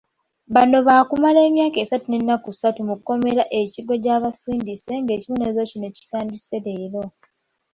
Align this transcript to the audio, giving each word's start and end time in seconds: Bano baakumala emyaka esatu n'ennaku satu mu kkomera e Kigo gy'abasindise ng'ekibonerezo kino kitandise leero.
Bano 0.53 0.77
baakumala 0.87 1.39
emyaka 1.49 1.77
esatu 1.83 2.05
n'ennaku 2.07 2.49
satu 2.61 2.81
mu 2.87 2.95
kkomera 2.99 3.43
e 3.59 3.61
Kigo 3.73 3.93
gy'abasindise 4.03 4.93
ng'ekibonerezo 5.01 5.61
kino 5.71 5.87
kitandise 5.95 6.57
leero. 6.65 7.03